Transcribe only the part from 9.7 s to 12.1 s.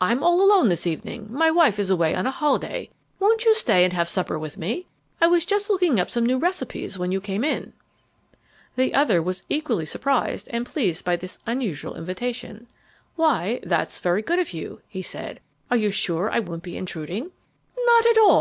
surprised and pleased by this unusual